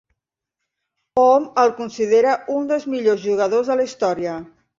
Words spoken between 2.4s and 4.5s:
un dels millors jugadors de la història.